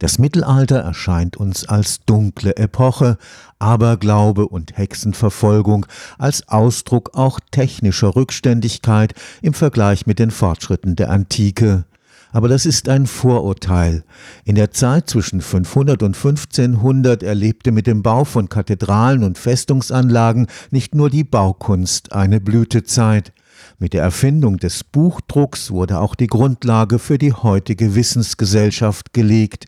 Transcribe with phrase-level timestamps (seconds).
[0.00, 3.18] Das Mittelalter erscheint uns als dunkle Epoche,
[3.58, 5.84] Aberglaube und Hexenverfolgung
[6.16, 11.84] als Ausdruck auch technischer Rückständigkeit im Vergleich mit den Fortschritten der Antike.
[12.32, 14.02] Aber das ist ein Vorurteil.
[14.46, 20.46] In der Zeit zwischen 500 und 1500 erlebte mit dem Bau von Kathedralen und Festungsanlagen
[20.70, 23.34] nicht nur die Baukunst eine Blütezeit.
[23.78, 29.66] Mit der Erfindung des Buchdrucks wurde auch die Grundlage für die heutige Wissensgesellschaft gelegt.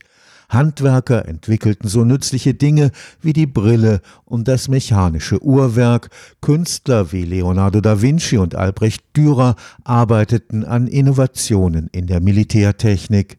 [0.52, 2.90] Handwerker entwickelten so nützliche Dinge
[3.20, 9.56] wie die Brille und das mechanische Uhrwerk, Künstler wie Leonardo da Vinci und Albrecht Dürer
[9.84, 13.38] arbeiteten an Innovationen in der Militärtechnik.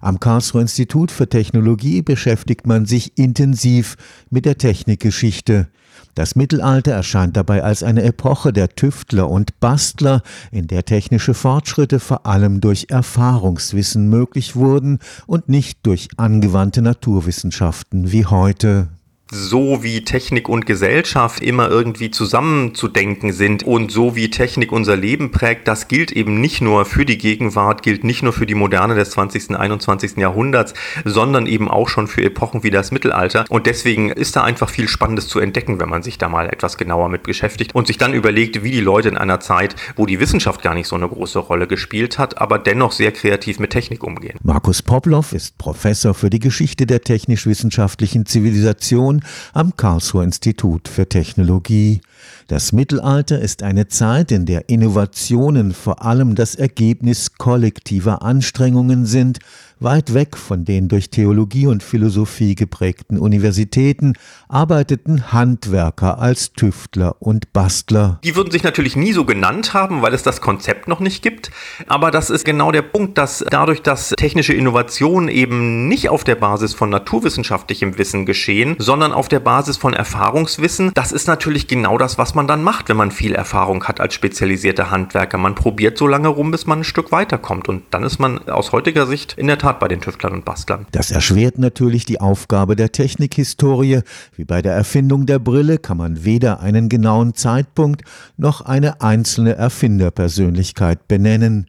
[0.00, 3.96] Am Karlsruher Institut für Technologie beschäftigt man sich intensiv
[4.30, 5.68] mit der Technikgeschichte.
[6.14, 12.00] Das Mittelalter erscheint dabei als eine Epoche der Tüftler und Bastler, in der technische Fortschritte
[12.00, 18.88] vor allem durch Erfahrungswissen möglich wurden und nicht durch angewandte Naturwissenschaften wie heute
[19.30, 25.32] so wie Technik und Gesellschaft immer irgendwie zusammenzudenken sind und so wie Technik unser Leben
[25.32, 28.94] prägt, das gilt eben nicht nur für die Gegenwart, gilt nicht nur für die Moderne
[28.94, 29.50] des 20.
[29.50, 30.16] und 21.
[30.16, 33.44] Jahrhunderts, sondern eben auch schon für Epochen wie das Mittelalter.
[33.48, 36.76] Und deswegen ist da einfach viel Spannendes zu entdecken, wenn man sich da mal etwas
[36.76, 40.20] genauer mit beschäftigt und sich dann überlegt, wie die Leute in einer Zeit, wo die
[40.20, 44.04] Wissenschaft gar nicht so eine große Rolle gespielt hat, aber dennoch sehr kreativ mit Technik
[44.04, 44.38] umgehen.
[44.42, 49.22] Markus Poploff ist Professor für die Geschichte der technisch-wissenschaftlichen Zivilisation Innovation
[49.52, 52.00] am Karlsruher Institut für Technologie.
[52.48, 59.38] Das Mittelalter ist eine Zeit, in der Innovationen vor allem das Ergebnis kollektiver Anstrengungen sind,
[59.78, 64.14] Weit weg von den durch Theologie und Philosophie geprägten Universitäten
[64.48, 68.18] arbeiteten Handwerker als Tüftler und Bastler.
[68.24, 71.50] Die würden sich natürlich nie so genannt haben, weil es das Konzept noch nicht gibt.
[71.88, 76.36] Aber das ist genau der Punkt, dass dadurch, dass technische Innovationen eben nicht auf der
[76.36, 81.98] Basis von naturwissenschaftlichem Wissen geschehen, sondern auf der Basis von Erfahrungswissen, das ist natürlich genau
[81.98, 85.36] das, was man dann macht, wenn man viel Erfahrung hat als spezialisierter Handwerker.
[85.36, 87.68] Man probiert so lange rum, bis man ein Stück weiterkommt.
[87.68, 90.86] Und dann ist man aus heutiger Sicht in der Tat bei den Tüftlern und Bastlern.
[90.92, 94.00] Das erschwert natürlich die Aufgabe der Technikhistorie.
[94.36, 98.02] Wie bei der Erfindung der Brille kann man weder einen genauen Zeitpunkt
[98.36, 101.66] noch eine einzelne Erfinderpersönlichkeit benennen.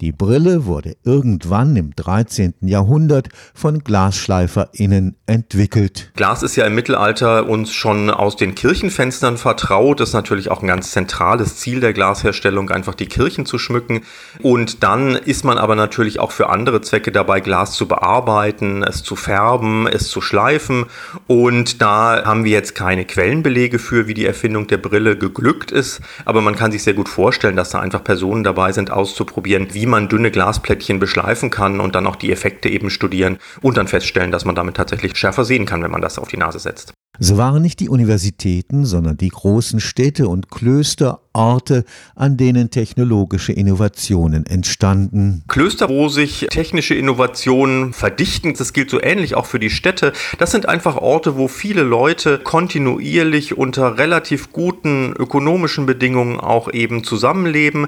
[0.00, 2.54] Die Brille wurde irgendwann im 13.
[2.60, 6.12] Jahrhundert von GlasschleiferInnen entwickelt.
[6.14, 9.98] Glas ist ja im Mittelalter uns schon aus den Kirchenfenstern vertraut.
[9.98, 14.02] Das ist natürlich auch ein ganz zentrales Ziel der Glasherstellung, einfach die Kirchen zu schmücken.
[14.40, 19.02] Und dann ist man aber natürlich auch für andere Zwecke dabei, Glas zu bearbeiten, es
[19.02, 20.86] zu färben, es zu schleifen.
[21.26, 26.00] Und da haben wir jetzt keine Quellenbelege für, wie die Erfindung der Brille geglückt ist.
[26.24, 29.86] Aber man kann sich sehr gut vorstellen, dass da einfach Personen dabei sind, auszuprobieren, wie
[29.86, 34.32] man dünne Glasplättchen beschleifen kann und dann auch die Effekte eben studieren und dann feststellen,
[34.32, 36.97] dass man damit tatsächlich schärfer sehen kann, wenn man das auf die Nase setzt.
[37.20, 41.84] So waren nicht die Universitäten, sondern die großen Städte und Klöster Orte,
[42.16, 45.44] an denen technologische Innovationen entstanden.
[45.46, 50.12] Klöster, wo sich technische Innovationen verdichten, das gilt so ähnlich auch für die Städte.
[50.38, 57.04] Das sind einfach Orte, wo viele Leute kontinuierlich unter relativ guten ökonomischen Bedingungen auch eben
[57.04, 57.86] zusammenleben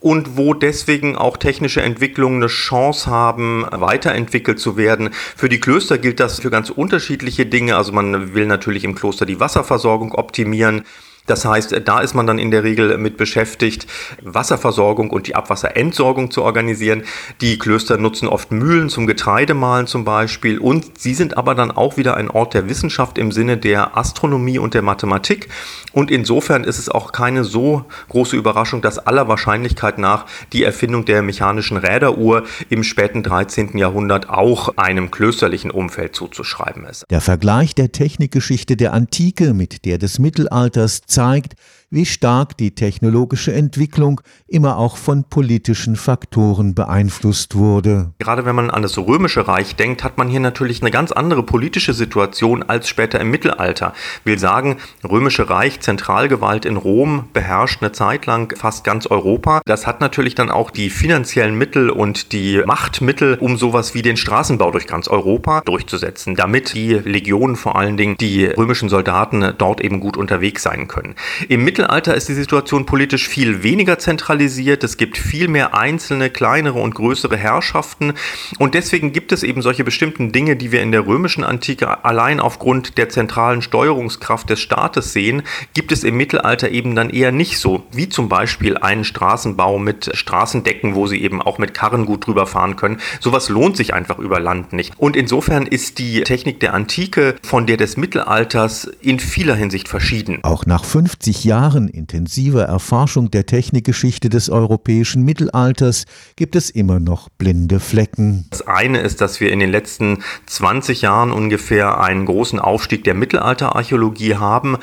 [0.00, 5.10] und wo deswegen auch technische Entwicklungen eine Chance haben, weiterentwickelt zu werden.
[5.36, 7.76] Für die Klöster gilt das für ganz unterschiedliche Dinge.
[7.76, 10.84] Also man will natürlich im Kloster die Wasserversorgung optimieren.
[11.26, 13.86] Das heißt, da ist man dann in der Regel mit beschäftigt,
[14.22, 17.04] Wasserversorgung und die Abwasserentsorgung zu organisieren.
[17.40, 21.96] Die Klöster nutzen oft Mühlen zum Getreidemahlen zum Beispiel und sie sind aber dann auch
[21.96, 25.48] wieder ein Ort der Wissenschaft im Sinne der Astronomie und der Mathematik.
[25.92, 31.04] Und insofern ist es auch keine so große Überraschung, dass aller Wahrscheinlichkeit nach die Erfindung
[31.04, 33.78] der mechanischen Räderuhr im späten 13.
[33.78, 37.04] Jahrhundert auch einem klösterlichen Umfeld zuzuschreiben ist.
[37.10, 41.54] Der Vergleich der Technikgeschichte der Antike mit der des Mittelalters zeigt,
[41.92, 48.14] wie stark die technologische Entwicklung immer auch von politischen Faktoren beeinflusst wurde.
[48.18, 51.42] Gerade wenn man an das Römische Reich denkt, hat man hier natürlich eine ganz andere
[51.42, 53.92] politische Situation als später im Mittelalter.
[54.24, 59.60] Will sagen, Römische Reich, Zentralgewalt in Rom beherrscht eine Zeit lang fast ganz Europa.
[59.66, 64.16] Das hat natürlich dann auch die finanziellen Mittel und die Machtmittel, um sowas wie den
[64.16, 69.82] Straßenbau durch ganz Europa durchzusetzen, damit die Legionen vor allen Dingen, die römischen Soldaten dort
[69.82, 71.16] eben gut unterwegs sein können.
[71.50, 74.84] Im Mittelalter Mittelalter ist die Situation politisch viel weniger zentralisiert.
[74.84, 78.12] Es gibt viel mehr einzelne, kleinere und größere Herrschaften.
[78.60, 82.38] Und deswegen gibt es eben solche bestimmten Dinge, die wir in der römischen Antike allein
[82.38, 85.42] aufgrund der zentralen Steuerungskraft des Staates sehen,
[85.74, 87.82] gibt es im Mittelalter eben dann eher nicht so.
[87.90, 92.46] Wie zum Beispiel einen Straßenbau mit Straßendecken, wo sie eben auch mit Karren gut drüber
[92.46, 92.98] fahren können.
[93.18, 94.92] Sowas lohnt sich einfach über Land nicht.
[94.98, 100.38] Und insofern ist die Technik der Antike von der des Mittelalters in vieler Hinsicht verschieden.
[100.44, 106.04] Auch nach 50 Jahren intensiver Erforschung der Technikgeschichte des europäischen Mittelalters
[106.36, 108.46] gibt es immer noch blinde Flecken.
[108.50, 113.14] Das eine ist, dass wir in den letzten 20 Jahren ungefähr einen großen Aufstieg der
[113.14, 114.76] Mittelalterarchäologie haben,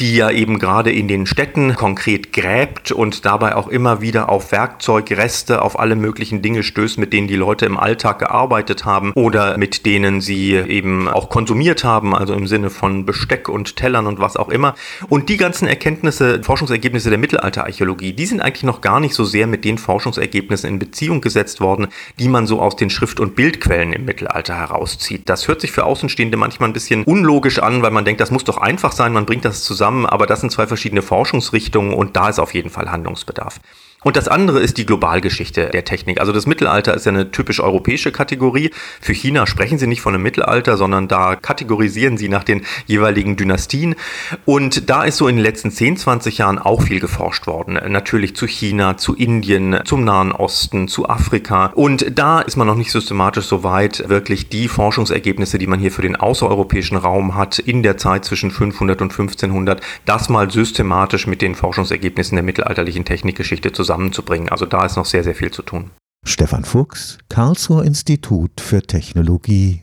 [0.00, 4.52] die ja eben gerade in den Städten konkret gräbt und dabei auch immer wieder auf
[4.52, 9.58] Werkzeugreste, auf alle möglichen Dinge stößt, mit denen die Leute im Alltag gearbeitet haben oder
[9.58, 14.18] mit denen sie eben auch konsumiert haben, also im Sinne von Besteck und Tellern und
[14.18, 14.74] was auch immer.
[15.08, 19.46] Und die ganzen Erkenntnisse, Forschungsergebnisse der Mittelalterarchäologie, die sind eigentlich noch gar nicht so sehr
[19.46, 21.88] mit den Forschungsergebnissen in Beziehung gesetzt worden,
[22.18, 25.28] die man so aus den Schrift- und Bildquellen im Mittelalter herauszieht.
[25.28, 28.44] Das hört sich für Außenstehende manchmal ein bisschen unlogisch an, weil man denkt, das muss
[28.44, 32.28] doch einfach sein, man bringt das zusammen, aber das sind zwei verschiedene Forschungsrichtungen und da
[32.28, 33.60] ist auf jeden Fall Handlungsbedarf.
[34.06, 36.20] Und das andere ist die Globalgeschichte der Technik.
[36.20, 38.70] Also das Mittelalter ist ja eine typisch europäische Kategorie.
[39.00, 43.34] Für China sprechen sie nicht von einem Mittelalter, sondern da kategorisieren sie nach den jeweiligen
[43.34, 43.96] Dynastien.
[44.44, 47.80] Und da ist so in den letzten 10, 20 Jahren auch viel geforscht worden.
[47.90, 51.72] Natürlich zu China, zu Indien, zum Nahen Osten, zu Afrika.
[51.74, 55.90] Und da ist man noch nicht systematisch so weit, wirklich die Forschungsergebnisse, die man hier
[55.90, 61.26] für den außereuropäischen Raum hat, in der Zeit zwischen 500 und 1500, das mal systematisch
[61.26, 64.48] mit den Forschungsergebnissen der mittelalterlichen Technikgeschichte zusammen zusammenzubringen.
[64.48, 65.90] Also da ist noch sehr, sehr viel zu tun.
[66.24, 69.82] Stefan Fuchs, Karlsruher Institut für Technologie.